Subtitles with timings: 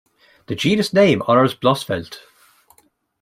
[0.47, 2.17] The genus name honours Blossfeld.